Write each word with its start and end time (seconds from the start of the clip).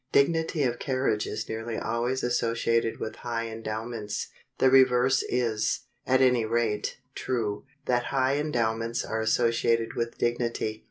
Dignity 0.11 0.63
of 0.63 0.79
carriage 0.79 1.27
is 1.27 1.47
nearly 1.47 1.77
always 1.77 2.23
associated 2.23 2.99
with 2.99 3.17
high 3.17 3.47
endowments; 3.47 4.29
the 4.57 4.71
reverse 4.71 5.23
is, 5.29 5.81
at 6.07 6.21
any 6.21 6.43
rate, 6.43 6.97
true, 7.13 7.65
that 7.85 8.05
high 8.05 8.35
endowments 8.37 9.05
are 9.05 9.21
associated 9.21 9.93
with 9.93 10.17
dignity. 10.17 10.79